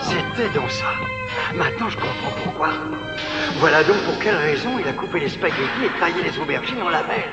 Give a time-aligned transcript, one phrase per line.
[0.00, 0.86] C'était donc ça.
[1.54, 2.70] Maintenant, je comprends pourquoi.
[3.56, 6.88] Voilà donc pour quelle raison il a coupé les spaghettis et taillé les aubergines en
[6.88, 7.28] lamelles.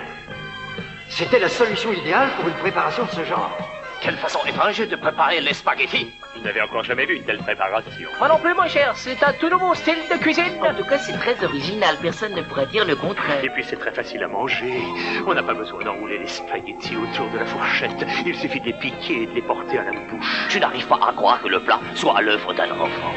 [1.07, 3.57] C'était la solution idéale pour une préparation de ce genre.
[4.03, 8.09] Quelle façon étrange de préparer les spaghettis Vous n'avez encore jamais vu une telle préparation.
[8.19, 10.59] Moi non plus, mon cher, c'est un tout nouveau style de cuisine.
[10.61, 11.95] En tout cas, c'est très original.
[12.01, 13.41] Personne ne pourrait dire le contraire.
[13.41, 14.77] Et puis c'est très facile à manger.
[15.25, 18.05] On n'a pas besoin d'enrouler les spaghettis autour de la fourchette.
[18.25, 20.47] Il suffit de les piquer et de les porter à la bouche.
[20.49, 23.13] Je n'arrive pas à croire que le plat soit à l'œuvre d'un enfant.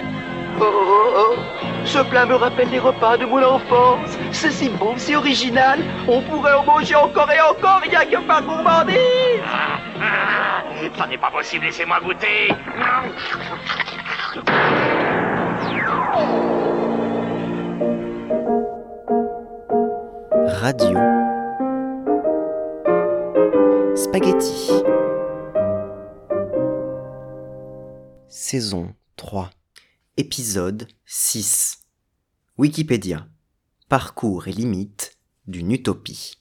[0.61, 1.37] Oh, oh, oh,
[1.85, 4.17] ce plat me rappelle les repas de mon enfance.
[4.31, 5.81] C'est si bon, c'est original.
[6.07, 9.43] On pourrait en manger encore et encore, rien que par gourmandise.
[10.97, 12.49] Ça n'est pas possible, laissez-moi goûter.
[20.49, 20.99] Radio.
[23.95, 24.83] Spaghetti.
[28.29, 29.51] Saison 3
[30.17, 31.85] Épisode 6
[32.59, 33.27] Wikipédia.
[33.89, 36.39] Parcours et limites d'une utopie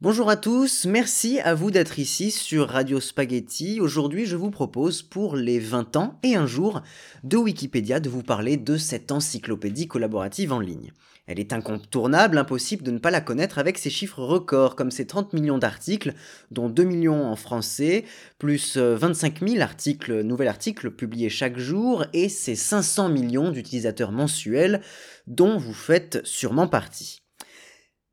[0.00, 3.80] Bonjour à tous, merci à vous d'être ici sur Radio Spaghetti.
[3.80, 6.82] Aujourd'hui, je vous propose pour les 20 ans et un jour
[7.24, 10.92] de Wikipédia de vous parler de cette encyclopédie collaborative en ligne.
[11.26, 15.08] Elle est incontournable, impossible de ne pas la connaître avec ses chiffres records, comme ses
[15.08, 16.14] 30 millions d'articles,
[16.52, 18.04] dont 2 millions en français,
[18.38, 24.80] plus 25 000 articles, nouveaux articles publiés chaque jour, et ses 500 millions d'utilisateurs mensuels,
[25.26, 27.20] dont vous faites sûrement partie.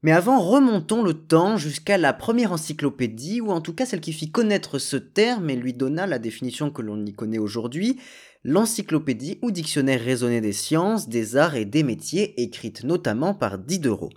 [0.06, 4.14] Mais avant, remontons le temps jusqu'à la première encyclopédie, ou en tout cas celle qui
[4.14, 8.00] fit connaître ce terme et lui donna la définition que l'on y connaît aujourd'hui,
[8.44, 14.12] l'encyclopédie ou dictionnaire raisonné des sciences, des arts et des métiers, écrite notamment par Diderot.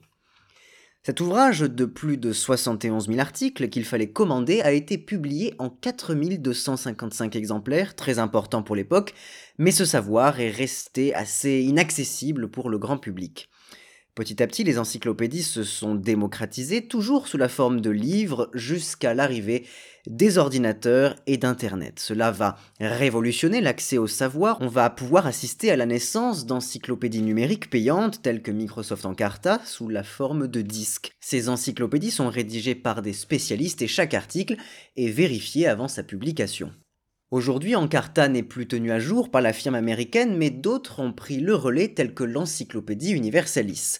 [1.04, 5.70] Cet ouvrage de plus de 71 000 articles qu'il fallait commander a été publié en
[5.70, 9.14] 4255 exemplaires, très important pour l'époque,
[9.56, 13.48] mais ce savoir est resté assez inaccessible pour le grand public.
[14.18, 19.14] Petit à petit, les encyclopédies se sont démocratisées, toujours sous la forme de livres, jusqu'à
[19.14, 19.64] l'arrivée
[20.08, 22.00] des ordinateurs et d'Internet.
[22.00, 24.58] Cela va révolutionner l'accès au savoir.
[24.60, 29.88] On va pouvoir assister à la naissance d'encyclopédies numériques payantes telles que Microsoft Encarta sous
[29.88, 31.12] la forme de disques.
[31.20, 34.56] Ces encyclopédies sont rédigées par des spécialistes et chaque article
[34.96, 36.72] est vérifié avant sa publication.
[37.30, 41.40] Aujourd'hui, Encarta n'est plus tenu à jour par la firme américaine, mais d'autres ont pris
[41.40, 43.98] le relais tels que l'Encyclopédie Universalis.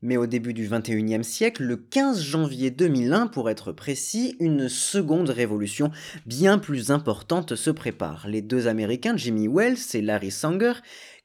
[0.00, 5.30] Mais au début du XXIe siècle, le 15 janvier 2001 pour être précis, une seconde
[5.30, 5.90] révolution
[6.24, 8.28] bien plus importante se prépare.
[8.28, 10.74] Les deux Américains, Jimmy Wells et Larry Sanger,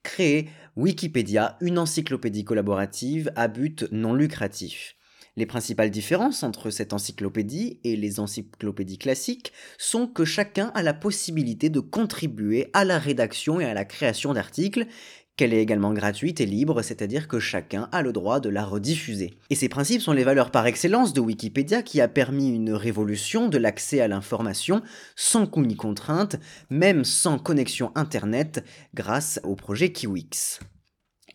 [0.02, 4.97] créent Wikipédia, une encyclopédie collaborative à but non lucratif.
[5.38, 10.96] Les principales différences entre cette encyclopédie et les encyclopédies classiques sont que chacun a la
[10.96, 14.88] possibilité de contribuer à la rédaction et à la création d'articles,
[15.36, 19.36] qu'elle est également gratuite et libre, c'est-à-dire que chacun a le droit de la rediffuser.
[19.52, 23.48] Et ces principes sont les valeurs par excellence de Wikipédia qui a permis une révolution
[23.48, 24.82] de l'accès à l'information
[25.16, 26.38] sans coût ni contrainte,
[26.72, 28.66] même sans connexion Internet,
[28.96, 30.60] grâce au projet Kiwix.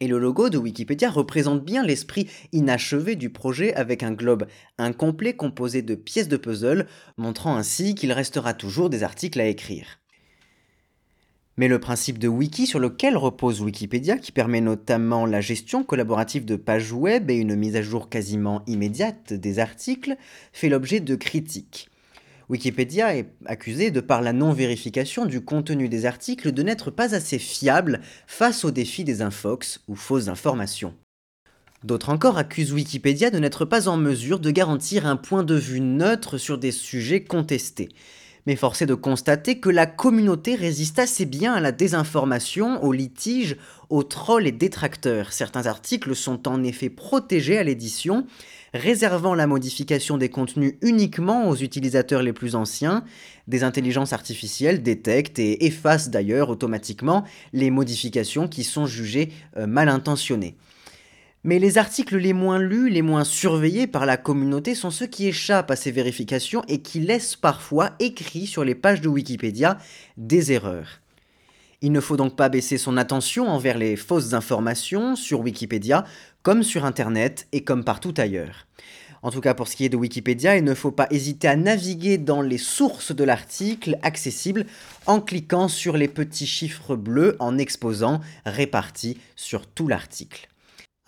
[0.02, 5.34] Et le logo de Wikipédia représente bien l'esprit inachevé du projet avec un globe incomplet
[5.34, 10.00] composé de pièces de puzzle, montrant ainsi qu'il restera toujours des articles à écrire.
[11.56, 16.44] Mais le principe de wiki sur lequel repose Wikipédia, qui permet notamment la gestion collaborative
[16.44, 20.16] de pages web et une mise à jour quasiment immédiate des articles,
[20.52, 21.91] fait l'objet de critiques.
[22.52, 27.38] Wikipédia est accusé de par la non-vérification du contenu des articles de n'être pas assez
[27.38, 30.92] fiable face aux défis des infox ou fausses informations.
[31.82, 35.80] D'autres encore accusent Wikipédia de n'être pas en mesure de garantir un point de vue
[35.80, 37.88] neutre sur des sujets contestés.
[38.46, 42.92] Mais force est de constater que la communauté résiste assez bien à la désinformation, aux
[42.92, 43.56] litiges,
[43.88, 45.32] aux trolls et détracteurs.
[45.32, 48.26] Certains articles sont en effet protégés à l'édition,
[48.74, 53.04] réservant la modification des contenus uniquement aux utilisateurs les plus anciens.
[53.46, 59.88] Des intelligences artificielles détectent et effacent d'ailleurs automatiquement les modifications qui sont jugées euh, mal
[59.88, 60.56] intentionnées.
[61.44, 65.26] Mais les articles les moins lus, les moins surveillés par la communauté sont ceux qui
[65.26, 69.76] échappent à ces vérifications et qui laissent parfois écrits sur les pages de Wikipédia
[70.16, 71.00] des erreurs.
[71.80, 76.04] Il ne faut donc pas baisser son attention envers les fausses informations sur Wikipédia,
[76.44, 78.68] comme sur Internet et comme partout ailleurs.
[79.22, 81.56] En tout cas, pour ce qui est de Wikipédia, il ne faut pas hésiter à
[81.56, 84.64] naviguer dans les sources de l'article accessible
[85.06, 90.51] en cliquant sur les petits chiffres bleus en exposant répartis sur tout l'article.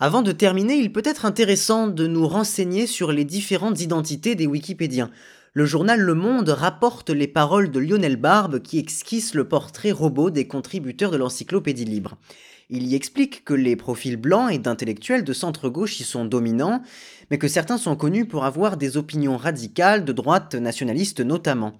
[0.01, 4.45] Avant de terminer, il peut être intéressant de nous renseigner sur les différentes identités des
[4.45, 5.09] Wikipédiens.
[5.53, 10.31] le journal Le Monde rapporte les paroles de Lionel Barbe qui esquisse le portrait robot
[10.31, 12.17] des contributeurs de l'encyclopédie libre.
[12.69, 16.81] Il y explique que les profils blancs et d'intellectuels de centre-gauche y sont dominants,
[17.31, 21.79] mais que certains sont connus pour avoir des opinions radicales de droite nationaliste notamment.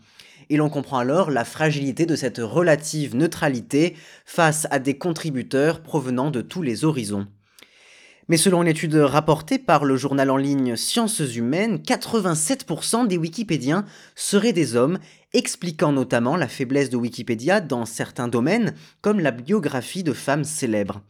[0.50, 6.31] Et l'on comprend alors la fragilité de cette relative neutralité face à des contributeurs provenant
[6.31, 7.27] de tous les horizons.
[8.27, 13.86] Mais selon une étude rapportée par le journal en ligne Sciences Humaines, 87% des Wikipédiens
[14.16, 14.98] seraient des hommes,
[15.33, 21.01] expliquant notamment la faiblesse de Wikipédia dans certains domaines, comme la biographie de femmes célèbres.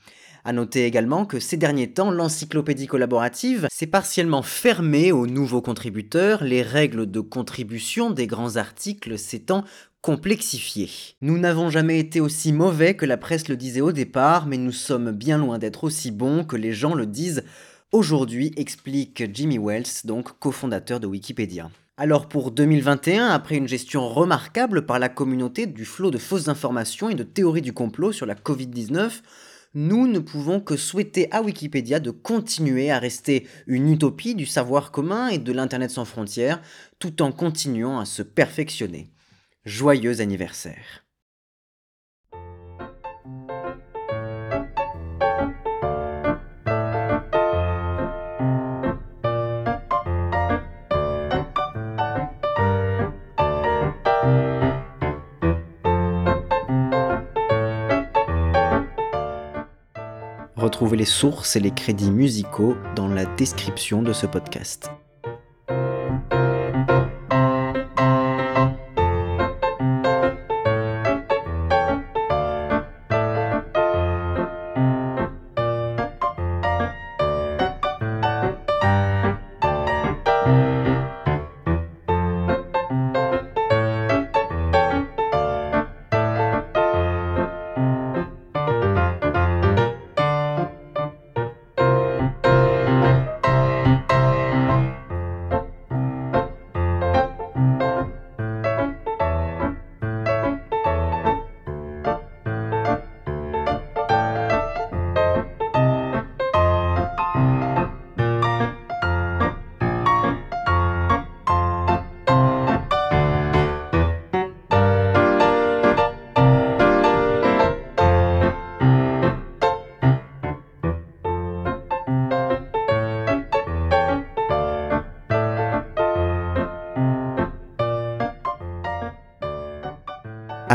[0.44, 6.44] À noter également que ces derniers temps, l'encyclopédie collaborative s'est partiellement fermée aux nouveaux contributeurs,
[6.44, 9.63] les règles de contribution des grands articles s'étant
[10.05, 10.91] complexifiées.
[11.21, 14.71] Nous n'avons jamais été aussi mauvais que la presse le disait au départ, mais nous
[14.71, 17.43] sommes bien loin d'être aussi bons que les gens le disent
[17.91, 21.71] aujourd'hui, explique Jimmy Wells, donc cofondateur de Wikipédia.
[21.97, 27.09] Alors pour 2021, après une gestion remarquable par la communauté du flot de fausses informations
[27.09, 29.09] et de théories du complot sur la Covid-19,
[29.73, 34.91] nous ne pouvons que souhaiter à Wikipédia de continuer à rester une utopie du savoir
[34.91, 36.61] commun et de l'Internet sans frontières,
[36.99, 39.09] tout en continuant à se perfectionner.
[39.65, 41.03] Joyeux anniversaire.
[60.56, 64.91] Retrouvez les sources et les crédits musicaux dans la description de ce podcast.